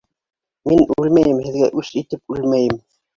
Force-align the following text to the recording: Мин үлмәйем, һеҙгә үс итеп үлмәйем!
Мин 0.69 0.79
үлмәйем, 1.01 1.41
һеҙгә 1.49 1.69
үс 1.83 1.91
итеп 2.01 2.35
үлмәйем! 2.37 2.81